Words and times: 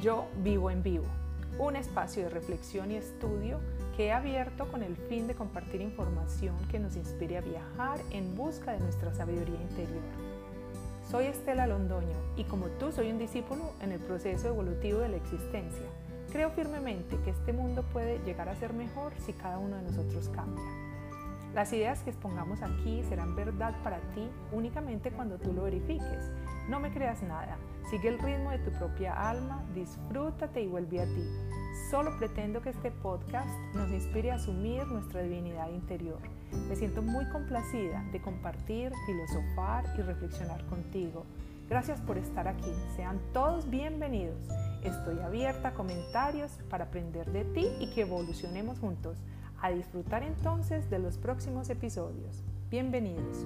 Yo 0.00 0.28
vivo 0.44 0.70
en 0.70 0.84
vivo, 0.84 1.06
un 1.58 1.74
espacio 1.74 2.22
de 2.22 2.30
reflexión 2.30 2.92
y 2.92 2.96
estudio 2.96 3.58
que 3.96 4.06
he 4.06 4.12
abierto 4.12 4.70
con 4.70 4.84
el 4.84 4.96
fin 4.96 5.26
de 5.26 5.34
compartir 5.34 5.80
información 5.80 6.54
que 6.70 6.78
nos 6.78 6.94
inspire 6.94 7.38
a 7.38 7.40
viajar 7.40 7.98
en 8.12 8.36
busca 8.36 8.70
de 8.70 8.78
nuestra 8.78 9.12
sabiduría 9.12 9.60
interior. 9.60 10.04
Soy 11.10 11.24
Estela 11.26 11.66
Londoño 11.66 12.14
y 12.36 12.44
como 12.44 12.66
tú 12.78 12.92
soy 12.92 13.10
un 13.10 13.18
discípulo 13.18 13.72
en 13.80 13.90
el 13.90 13.98
proceso 13.98 14.46
evolutivo 14.46 15.00
de 15.00 15.08
la 15.08 15.16
existencia. 15.16 15.86
Creo 16.30 16.50
firmemente 16.50 17.16
que 17.24 17.30
este 17.30 17.52
mundo 17.52 17.82
puede 17.92 18.20
llegar 18.20 18.48
a 18.48 18.54
ser 18.54 18.74
mejor 18.74 19.12
si 19.26 19.32
cada 19.32 19.58
uno 19.58 19.74
de 19.78 19.82
nosotros 19.82 20.28
cambia. 20.28 20.87
Las 21.54 21.72
ideas 21.72 22.02
que 22.02 22.10
expongamos 22.10 22.62
aquí 22.62 23.02
serán 23.08 23.34
verdad 23.34 23.74
para 23.82 24.00
ti 24.14 24.28
únicamente 24.52 25.10
cuando 25.10 25.38
tú 25.38 25.52
lo 25.52 25.62
verifiques. 25.62 26.30
No 26.68 26.78
me 26.78 26.92
creas 26.92 27.22
nada, 27.22 27.56
sigue 27.90 28.08
el 28.08 28.18
ritmo 28.18 28.50
de 28.50 28.58
tu 28.58 28.70
propia 28.72 29.28
alma, 29.30 29.64
disfrútate 29.74 30.62
y 30.62 30.66
vuelve 30.66 31.00
a 31.00 31.06
ti. 31.06 31.24
Solo 31.90 32.18
pretendo 32.18 32.60
que 32.60 32.70
este 32.70 32.90
podcast 32.90 33.48
nos 33.74 33.90
inspire 33.90 34.30
a 34.30 34.34
asumir 34.34 34.86
nuestra 34.88 35.22
divinidad 35.22 35.70
interior. 35.70 36.18
Me 36.68 36.76
siento 36.76 37.00
muy 37.00 37.26
complacida 37.30 38.04
de 38.12 38.20
compartir, 38.20 38.92
filosofar 39.06 39.84
y 39.96 40.02
reflexionar 40.02 40.64
contigo. 40.66 41.24
Gracias 41.70 42.00
por 42.00 42.18
estar 42.18 42.46
aquí. 42.46 42.72
Sean 42.96 43.18
todos 43.32 43.70
bienvenidos. 43.70 44.36
Estoy 44.84 45.18
abierta 45.20 45.68
a 45.68 45.74
comentarios 45.74 46.52
para 46.68 46.84
aprender 46.84 47.30
de 47.32 47.44
ti 47.44 47.66
y 47.80 47.90
que 47.94 48.02
evolucionemos 48.02 48.78
juntos. 48.78 49.18
A 49.60 49.70
disfrutar 49.70 50.22
entonces 50.22 50.88
de 50.88 51.00
los 51.00 51.18
próximos 51.18 51.68
episodios. 51.68 52.44
Bienvenidos. 52.70 53.44